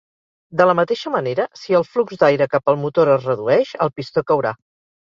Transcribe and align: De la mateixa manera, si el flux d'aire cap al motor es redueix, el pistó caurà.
De 0.61 0.65
la 0.69 0.73
mateixa 0.79 1.11
manera, 1.17 1.45
si 1.65 1.77
el 1.81 1.87
flux 1.91 2.19
d'aire 2.25 2.51
cap 2.57 2.75
al 2.75 2.81
motor 2.87 3.17
es 3.19 3.31
redueix, 3.31 3.79
el 3.89 3.97
pistó 4.01 4.27
caurà. 4.35 4.59